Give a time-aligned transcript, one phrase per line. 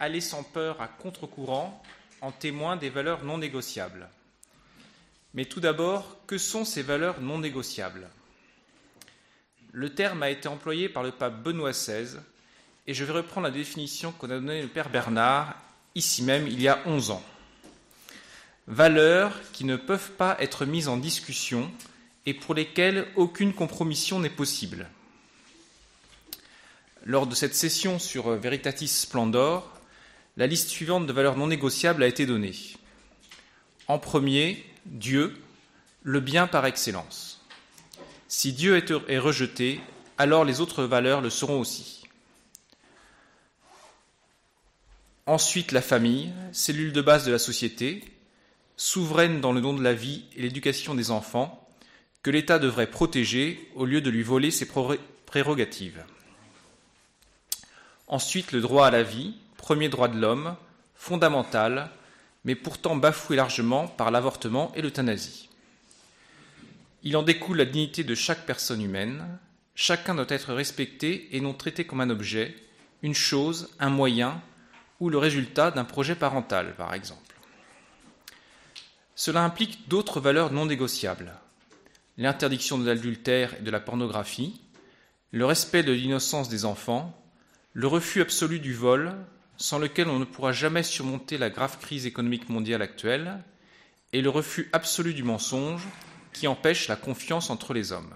[0.00, 1.82] aller sans peur à contre-courant
[2.20, 4.08] en témoin des valeurs non négociables.
[5.34, 8.08] Mais tout d'abord, que sont ces valeurs non négociables?
[9.72, 12.18] Le terme a été employé par le pape Benoît XVI
[12.86, 15.54] et je vais reprendre la définition qu'on a donnée le Père Bernard,
[15.94, 17.22] ici même, il y a 11 ans.
[18.66, 21.70] Valeurs qui ne peuvent pas être mises en discussion
[22.24, 24.88] et pour lesquelles aucune compromission n'est possible.
[27.04, 29.75] Lors de cette session sur Veritatis Splendor,
[30.36, 32.54] la liste suivante de valeurs non négociables a été donnée.
[33.88, 35.36] En premier, Dieu,
[36.02, 37.40] le bien par excellence.
[38.28, 38.76] Si Dieu
[39.08, 39.80] est rejeté,
[40.18, 42.04] alors les autres valeurs le seront aussi.
[45.26, 48.04] Ensuite, la famille, cellule de base de la société,
[48.76, 51.68] souveraine dans le don de la vie et l'éducation des enfants,
[52.22, 54.68] que l'État devrait protéger au lieu de lui voler ses
[55.26, 56.04] prérogatives.
[58.06, 60.56] Ensuite, le droit à la vie, premier droit de l'homme,
[60.94, 61.90] fondamental,
[62.44, 65.48] mais pourtant bafoué largement par l'avortement et l'euthanasie.
[67.02, 69.38] Il en découle la dignité de chaque personne humaine.
[69.74, 72.56] Chacun doit être respecté et non traité comme un objet,
[73.02, 74.40] une chose, un moyen
[75.00, 77.34] ou le résultat d'un projet parental, par exemple.
[79.14, 81.32] Cela implique d'autres valeurs non négociables.
[82.18, 84.60] L'interdiction de l'adultère et de la pornographie,
[85.32, 87.14] le respect de l'innocence des enfants,
[87.72, 89.14] le refus absolu du vol,
[89.56, 93.42] sans lequel on ne pourra jamais surmonter la grave crise économique mondiale actuelle,
[94.12, 95.82] et le refus absolu du mensonge
[96.32, 98.14] qui empêche la confiance entre les hommes.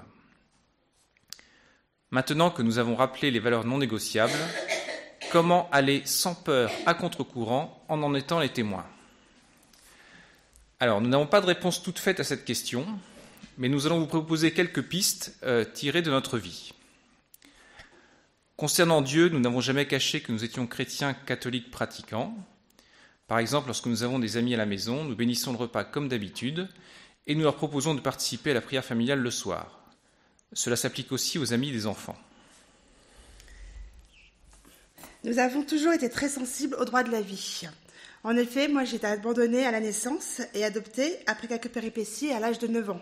[2.10, 4.32] Maintenant que nous avons rappelé les valeurs non négociables,
[5.30, 8.86] comment aller sans peur à contre-courant en en étant les témoins?
[10.80, 12.86] Alors, nous n'avons pas de réponse toute faite à cette question,
[13.58, 16.72] mais nous allons vous proposer quelques pistes euh, tirées de notre vie.
[18.60, 22.36] Concernant Dieu, nous n'avons jamais caché que nous étions chrétiens catholiques pratiquants.
[23.26, 26.10] Par exemple, lorsque nous avons des amis à la maison, nous bénissons le repas comme
[26.10, 26.68] d'habitude
[27.26, 29.80] et nous leur proposons de participer à la prière familiale le soir.
[30.52, 32.18] Cela s'applique aussi aux amis des enfants.
[35.24, 37.62] Nous avons toujours été très sensibles aux droits de la vie.
[38.24, 42.40] En effet, moi j'ai été abandonnée à la naissance et adoptée après quelques péripéties à
[42.40, 43.00] l'âge de 9 ans.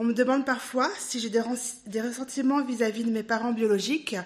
[0.00, 4.16] On me demande parfois si j'ai des, ressentiments vis-à-vis de mes parents biologiques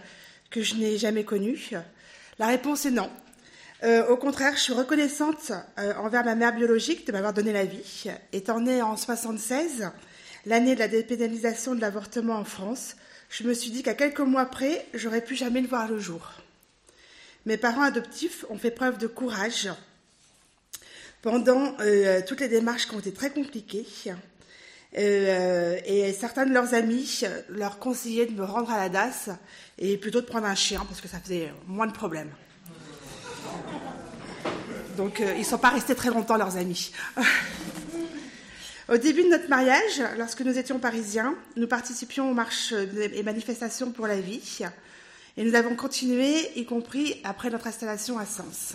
[0.53, 1.71] que je n'ai jamais connus.
[2.39, 3.11] La réponse est non.
[3.83, 7.65] Euh, au contraire, je suis reconnaissante euh, envers ma mère biologique de m'avoir donné la
[7.65, 8.05] vie.
[8.33, 9.91] Étant née en 76,
[10.47, 12.95] l'année de la dépénalisation de l'avortement en France,
[13.29, 16.31] je me suis dit qu'à quelques mois près, j'aurais pu jamais le voir le jour.
[17.45, 19.69] Mes parents adoptifs ont fait preuve de courage
[21.23, 23.87] pendant euh, toutes les démarches qui ont été très compliquées.
[24.99, 29.31] Euh, et certains de leurs amis leur conseillaient de me rendre à la DAS
[29.79, 32.31] et plutôt de prendre un chien parce que ça faisait moins de problèmes.
[34.97, 36.93] Donc euh, ils ne sont pas restés très longtemps, leurs amis.
[38.89, 43.93] Au début de notre mariage, lorsque nous étions parisiens, nous participions aux marches et manifestations
[43.93, 44.43] pour la vie.
[45.39, 48.75] Et nous avons continué, y compris après notre installation à Sens.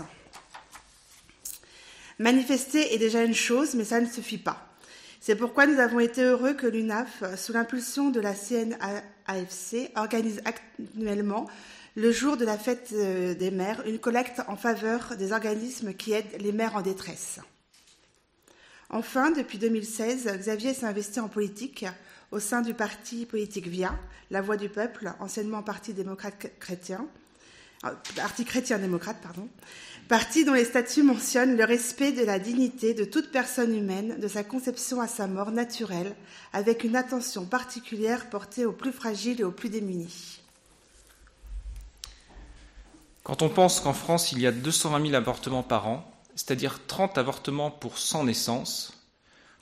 [2.17, 4.66] Manifester est déjà une chose, mais ça ne suffit pas.
[5.19, 11.47] C'est pourquoi nous avons été heureux que l'UNAF, sous l'impulsion de la CNAFC, organise actuellement,
[11.95, 16.13] le jour de la fête euh, des mères, une collecte en faveur des organismes qui
[16.13, 17.39] aident les mères en détresse.
[18.89, 21.85] Enfin, depuis 2016, Xavier s'est investi en politique
[22.31, 23.97] au sein du parti politique VIA,
[24.29, 27.26] La Voix du Peuple, anciennement Parti démocrate chrétien, euh,
[27.81, 29.47] Parti chrétien-démocrate, pardon,
[30.07, 34.27] parti dont les statuts mentionnent le respect de la dignité de toute personne humaine, de
[34.27, 36.15] sa conception à sa mort naturelle,
[36.53, 40.41] avec une attention particulière portée aux plus fragiles et aux plus démunis.
[43.23, 47.17] Quand on pense qu'en France, il y a 220 000 avortements par an, c'est-à-dire 30
[47.17, 48.93] avortements pour 100 naissances,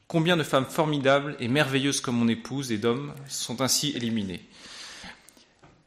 [0.08, 4.48] combien de femmes formidables et merveilleuses comme mon épouse et d'hommes sont ainsi éliminées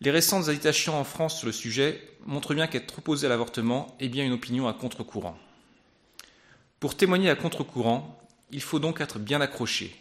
[0.01, 4.09] Les récentes agitations en France sur le sujet montre bien qu'être opposé à l'avortement est
[4.09, 5.37] bien une opinion à contre-courant.
[6.79, 8.21] Pour témoigner à contre-courant,
[8.51, 9.97] il faut donc être bien accroché,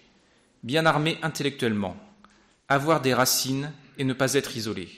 [0.62, 1.96] bien armé intellectuellement,
[2.68, 4.90] avoir des racines et ne pas être isolé.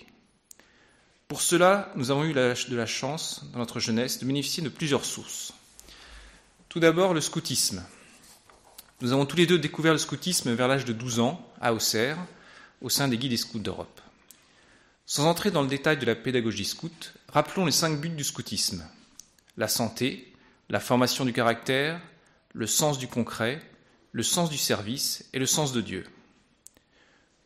[1.28, 5.06] Pour cela, nous avons eu de la chance, dans notre jeunesse, de bénéficier de plusieurs
[5.06, 5.54] sources.
[6.68, 7.86] Tout d'abord, le scoutisme.
[9.02, 12.18] Nous avons tous les deux découvert le scoutisme vers l'âge de 12 ans, à Auxerre,
[12.82, 14.02] au sein des guides des scouts d'Europe.
[15.12, 18.88] Sans entrer dans le détail de la pédagogie scout, rappelons les cinq buts du scoutisme.
[19.58, 20.32] La santé,
[20.70, 22.00] la formation du caractère,
[22.54, 23.60] le sens du concret,
[24.12, 26.06] le sens du service et le sens de Dieu.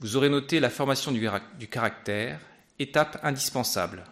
[0.01, 2.41] Vous aurez noté la formation du, caractère,
[2.79, 4.03] étape indispensable.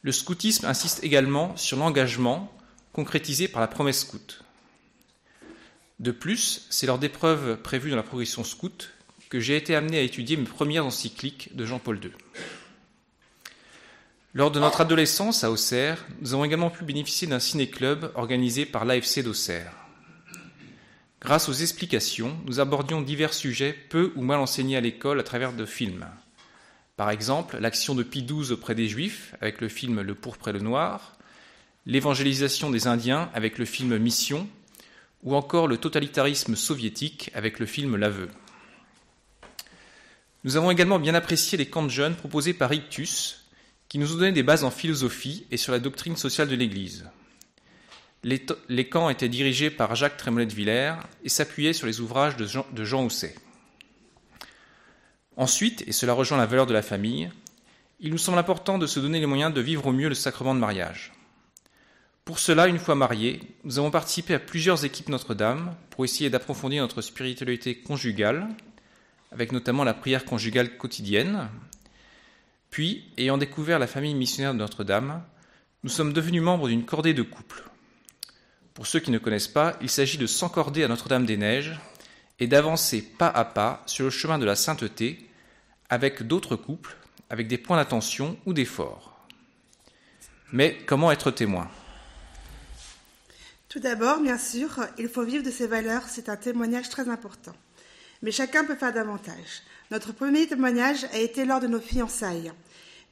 [0.00, 2.50] Le scoutisme insiste également sur l'engagement
[2.94, 4.42] concrétisé par la promesse scout.
[6.00, 8.93] De plus, c'est lors d'épreuves prévues dans la progression scout
[9.34, 12.12] que j'ai été amené à étudier mes premières encycliques de Jean-Paul II.
[14.32, 18.84] Lors de notre adolescence à Auxerre, nous avons également pu bénéficier d'un ciné-club organisé par
[18.84, 19.72] l'AFC d'Auxerre.
[21.20, 25.52] Grâce aux explications, nous abordions divers sujets peu ou mal enseignés à l'école à travers
[25.52, 26.06] de films.
[26.96, 30.52] Par exemple, l'action de Pie XII auprès des Juifs avec le film Le pourpre et
[30.52, 31.18] le noir,
[31.86, 34.46] l'évangélisation des Indiens avec le film Mission,
[35.24, 38.28] ou encore le totalitarisme soviétique avec le film L'aveu.
[40.44, 43.46] Nous avons également bien apprécié les camps de jeunes proposés par Ictus,
[43.88, 47.08] qui nous ont donné des bases en philosophie et sur la doctrine sociale de l'Église.
[48.22, 52.46] Les, camps étaient dirigés par Jacques Trémollet de Villers et s'appuyaient sur les ouvrages de
[52.46, 53.34] Jean, de Jean Housset.
[55.36, 57.30] Ensuite, et cela rejoint la valeur de la famille,
[58.00, 60.54] il nous semble important de se donner les moyens de vivre au mieux le sacrement
[60.54, 61.12] de mariage.
[62.24, 66.82] Pour cela, une fois mariés, nous avons participé à plusieurs équipes Notre-Dame pour essayer d'approfondir
[66.82, 68.48] notre spiritualité conjugale,
[69.34, 71.48] avec notamment la prière conjugale quotidienne.
[72.70, 75.22] Puis, ayant découvert la famille missionnaire de Notre-Dame,
[75.82, 77.64] nous sommes devenus membres d'une cordée de couples.
[78.72, 81.78] Pour ceux qui ne connaissent pas, il s'agit de s'encorder à Notre-Dame-des-Neiges
[82.40, 85.28] et d'avancer pas à pas sur le chemin de la sainteté
[85.90, 86.96] avec d'autres couples,
[87.28, 89.26] avec des points d'attention ou d'effort.
[90.52, 91.68] Mais comment être témoin?
[93.68, 97.54] Tout d'abord, bien sûr, il faut vivre de ses valeurs, c'est un témoignage très important.
[98.24, 99.62] Mais chacun peut faire davantage.
[99.90, 102.52] Notre premier témoignage a été lors de nos fiançailles.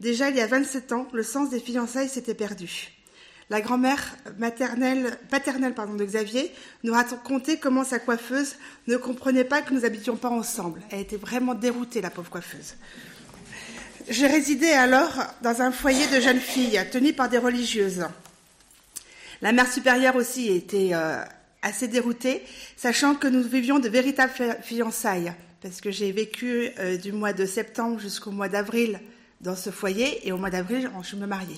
[0.00, 2.88] Déjà il y a 27 ans, le sens des fiançailles s'était perdu.
[3.50, 6.50] La grand-mère paternelle pardon, de Xavier
[6.82, 8.56] nous racontait comment sa coiffeuse
[8.86, 10.80] ne comprenait pas que nous habitions pas ensemble.
[10.90, 12.76] Elle était vraiment déroutée, la pauvre coiffeuse.
[14.08, 15.12] Je résidais alors
[15.42, 18.06] dans un foyer de jeunes filles tenues par des religieuses.
[19.42, 21.22] La mère supérieure aussi était euh,
[21.62, 22.42] assez déroutée,
[22.76, 27.46] sachant que nous vivions de véritables fiançailles, parce que j'ai vécu euh, du mois de
[27.46, 29.00] septembre jusqu'au mois d'avril
[29.40, 31.56] dans ce foyer, et au mois d'avril, je me mariais.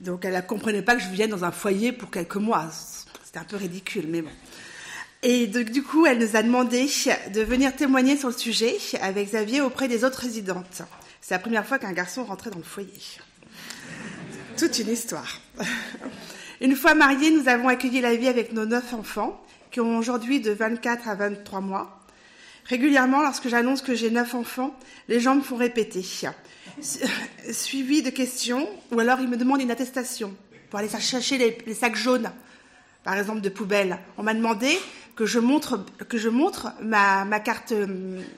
[0.00, 2.70] Donc elle ne comprenait pas que je vienne dans un foyer pour quelques mois.
[3.24, 4.30] C'était un peu ridicule, mais bon.
[5.22, 6.88] Et donc, du coup, elle nous a demandé
[7.34, 10.82] de venir témoigner sur le sujet avec Xavier auprès des autres résidentes.
[11.20, 12.92] C'est la première fois qu'un garçon rentrait dans le foyer.
[14.56, 15.40] Toute une histoire.
[16.60, 19.40] Une fois mariés, nous avons accueilli la vie avec nos neuf enfants,
[19.70, 22.00] qui ont aujourd'hui de 24 à 23 mois.
[22.64, 24.76] Régulièrement, lorsque j'annonce que j'ai neuf enfants,
[25.08, 26.04] les gens me font répéter
[27.50, 30.34] suivi de questions, ou alors il me demande une attestation
[30.68, 32.30] pour aller chercher les, sacs jaunes,
[33.04, 33.98] par exemple de poubelle.
[34.16, 34.78] On m'a demandé
[35.16, 37.72] que je montre, que je montre ma, carte,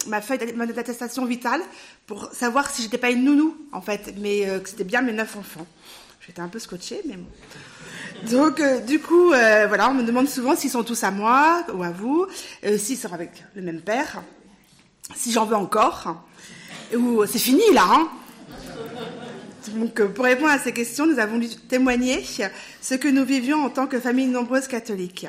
[0.07, 1.61] ma feuille d'attestation vitale
[2.07, 5.13] pour savoir si j'étais pas une nounou, en fait, mais euh, que c'était bien mes
[5.13, 5.67] neuf enfants.
[6.27, 7.27] J'étais un peu scotchée, mais bon.
[8.29, 11.65] Donc, euh, du coup, euh, voilà, on me demande souvent s'ils sont tous à moi
[11.73, 12.27] ou à vous,
[12.77, 14.23] s'ils sont avec le même père,
[15.17, 16.25] si j'en veux encore,
[16.95, 18.09] ou c'est fini là, hein
[19.75, 22.25] donc, euh, pour répondre à ces questions, nous avons dû témoigner
[22.81, 25.27] ce que nous vivions en tant que famille nombreuse catholique.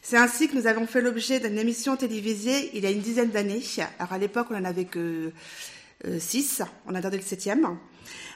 [0.00, 3.30] C'est ainsi que nous avons fait l'objet d'une émission télévisée il y a une dizaine
[3.30, 3.62] d'années.
[3.98, 5.32] Alors à l'époque, on n'en avait que
[6.06, 7.76] euh, six, on a gardé le septième.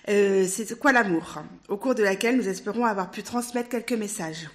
[0.08, 4.48] Euh, c'est quoi l'amour Au cours de laquelle nous espérons avoir pu transmettre quelques messages.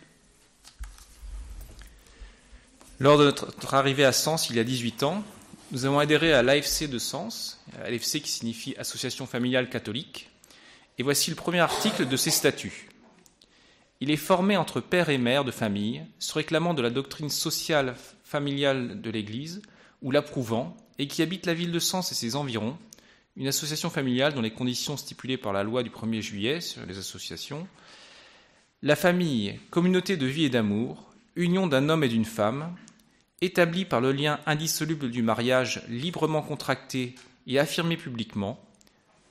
[3.00, 5.24] Lors de notre arrivée à Sens il y a 18 ans,
[5.72, 10.30] nous avons adhéré à l'AFC de Sens, l'AFC qui signifie Association familiale catholique,
[10.98, 12.90] et voici le premier article de ses statuts.
[14.02, 17.96] Il est formé entre père et mère de famille, se réclamant de la doctrine sociale
[18.24, 19.62] familiale de l'Église,
[20.02, 22.78] ou l'approuvant, et qui habite la ville de Sens et ses environs,
[23.38, 26.98] une association familiale dont les conditions stipulées par la loi du 1er juillet sur les
[26.98, 27.68] associations,
[28.82, 32.76] la famille, communauté de vie et d'amour, union d'un homme et d'une femme,
[33.42, 37.16] établie par le lien indissoluble du mariage librement contracté
[37.48, 38.60] et affirmé publiquement,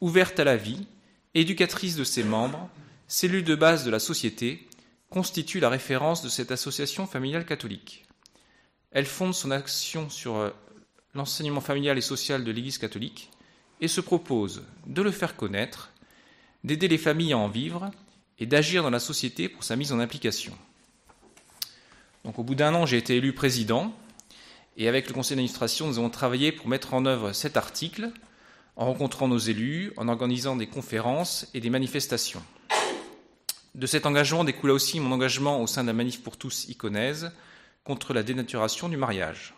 [0.00, 0.86] ouverte à la vie,
[1.34, 2.68] éducatrice de ses membres,
[3.06, 4.66] cellule de base de la société,
[5.10, 8.06] constitue la référence de cette association familiale catholique.
[8.92, 10.50] Elle fonde son action sur euh,
[11.14, 13.30] l'enseignement familial et social de l'Église catholique
[13.80, 15.90] et se propose de le faire connaître,
[16.64, 17.90] d'aider les familles à en vivre
[18.38, 20.56] et d'agir dans la société pour sa mise en application.
[22.24, 23.92] Donc, au bout d'un an, j'ai été élu président
[24.76, 28.10] et avec le conseil d'administration, nous avons travaillé pour mettre en œuvre cet article
[28.76, 32.42] en rencontrant nos élus, en organisant des conférences et des manifestations.
[33.74, 37.32] De cet engagement découla aussi mon engagement au sein de la Manif pour tous iconaise
[37.84, 39.54] contre la dénaturation du mariage.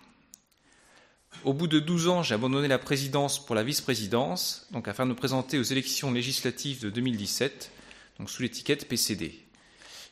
[1.44, 5.10] Au bout de 12 ans, j'ai abandonné la présidence pour la vice-présidence, donc afin de
[5.10, 7.70] me présenter aux élections législatives de 2017,
[8.18, 9.40] donc sous l'étiquette PCD.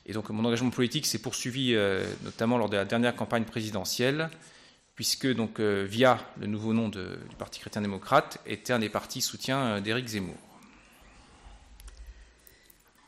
[0.07, 4.29] Et donc mon engagement politique s'est poursuivi euh, notamment lors de la dernière campagne présidentielle,
[4.97, 6.99] puisque donc euh, via le nouveau nom du
[7.39, 10.37] Parti chrétien-démocrate était un des partis soutiens d'Éric Zemmour.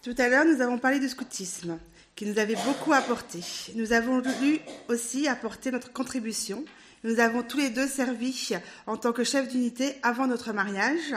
[0.02, 1.78] Tout à l'heure, nous avons parlé du scoutisme,
[2.16, 3.40] qui nous avait beaucoup apporté.
[3.76, 6.64] Nous avons voulu aussi apporter notre contribution.
[7.04, 8.52] Nous avons tous les deux servi
[8.86, 11.14] en tant que chef d'unité avant notre mariage.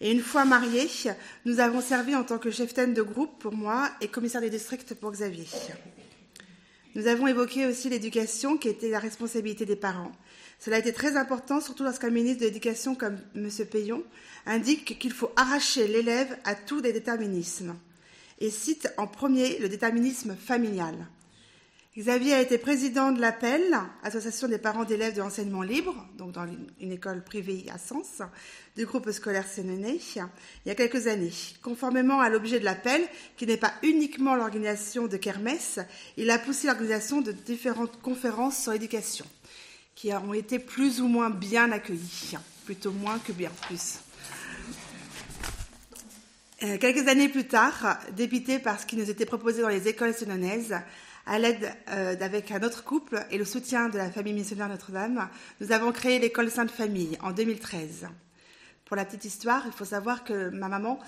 [0.00, 0.90] Et une fois mariés,
[1.44, 4.94] nous avons servi en tant que chef-taine de groupe pour moi et commissaire des districts
[4.94, 5.46] pour Xavier.
[6.94, 10.12] Nous avons évoqué aussi l'éducation qui était la responsabilité des parents.
[10.60, 13.48] Cela a été très important, surtout lorsqu'un ministre de l'Éducation comme M.
[13.70, 14.04] Payon
[14.46, 17.74] indique qu'il faut arracher l'élève à tout des déterminismes
[18.40, 20.94] et cite en premier le déterminisme familial.
[21.96, 23.62] Xavier a été président de l'APEL,
[24.02, 26.44] Association des parents d'élèves de l'enseignement libre, donc dans
[26.80, 28.20] une école privée à Sens,
[28.76, 30.22] du groupe scolaire Sénéné, il
[30.66, 31.30] y a quelques années.
[31.62, 33.00] Conformément à l'objet de l'appel,
[33.36, 35.78] qui n'est pas uniquement l'organisation de kermesse,
[36.16, 39.26] il a poussé l'organisation de différentes conférences sur l'éducation,
[39.94, 44.00] qui ont été plus ou moins bien accueillies, plutôt moins que bien plus.
[46.64, 50.14] Euh, quelques années plus tard, dépité par ce qui nous était proposé dans les écoles
[50.14, 50.74] sénonaises,
[51.26, 55.28] à l'aide euh, d'avec un autre couple et le soutien de la famille missionnaire Notre-Dame,
[55.60, 58.08] nous avons créé l'école Sainte Famille en 2013.
[58.84, 60.98] Pour la petite histoire, il faut savoir que ma maman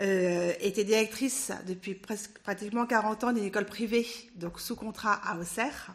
[0.00, 1.94] euh, était directrice depuis
[2.42, 5.94] pratiquement 40 ans d'une école privée, donc sous contrat à Auxerre.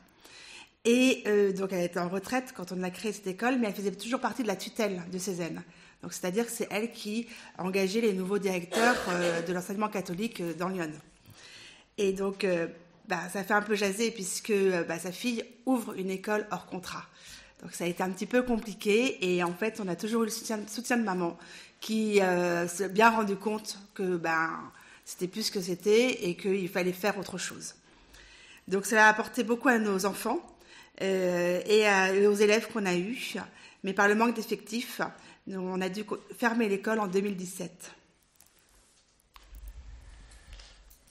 [0.86, 1.24] Et
[1.58, 4.22] donc elle était en retraite quand on a créé cette école, mais elle faisait toujours
[4.22, 5.62] partie de la tutelle de Cézanne.
[6.02, 10.54] Donc, c'est-à-dire que c'est elle qui engagé les nouveaux directeurs euh, de l'enseignement catholique euh,
[10.54, 10.92] dans Lyon.
[11.98, 12.68] Et donc, euh,
[13.10, 14.54] bah, ça fait un peu jaser puisque
[14.88, 17.06] bah, sa fille ouvre une école hors contrat.
[17.62, 19.18] Donc, ça a été un petit peu compliqué.
[19.34, 21.38] Et en fait, on a toujours eu le soutien, de maman
[21.82, 22.22] qui
[22.68, 24.52] s'est bien rendu compte que ben,
[25.04, 27.76] c'était plus ce que c'était et qu'il fallait faire autre chose.
[28.68, 30.40] Donc, ça a apporté beaucoup à nos enfants
[31.02, 33.36] et, et aux élèves qu'on a eus.
[33.84, 35.02] Mais par le manque d'effectifs,
[35.48, 36.06] on a dû
[36.38, 37.92] fermer l'école en 2017.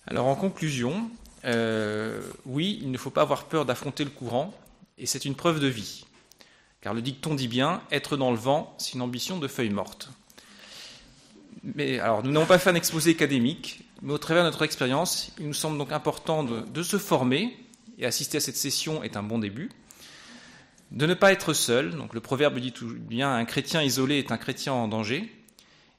[0.07, 1.11] Alors en conclusion,
[1.45, 4.54] euh, oui, il ne faut pas avoir peur d'affronter le courant,
[4.99, 6.04] et c'est une preuve de vie.
[6.80, 10.11] Car le dicton dit bien, être dans le vent, c'est une ambition de feuille morte.
[11.62, 15.33] Mais alors, nous n'avons pas fait un exposé académique, mais au travers de notre expérience,
[15.38, 17.57] il nous semble donc important de se former,
[17.99, 19.71] et assister à cette session est un bon début
[20.90, 21.95] de ne pas être seul.
[21.97, 25.33] Donc le proverbe dit tout bien un chrétien isolé est un chrétien en danger.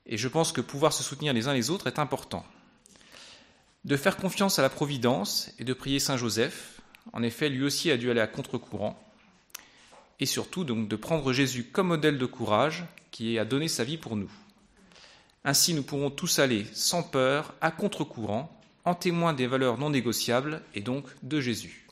[0.06, 2.46] Et je pense que pouvoir se soutenir les uns les autres est important.
[3.86, 6.82] De faire confiance à la providence et de prier Saint Joseph.
[7.14, 9.02] En effet, lui aussi a dû aller à contre-courant.
[10.20, 13.98] Et surtout, donc, de prendre Jésus comme modèle de courage qui a donné sa vie
[13.98, 14.30] pour nous.
[15.46, 18.52] Ainsi, nous pourrons tous aller sans peur, à contre-courant,
[18.84, 21.89] en témoin des valeurs non négociables et donc de Jésus.